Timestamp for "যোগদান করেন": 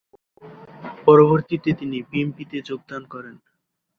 2.69-3.35